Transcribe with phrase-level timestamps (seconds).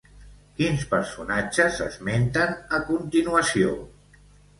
[0.59, 3.75] Quins personatges s'esmenten a continuació?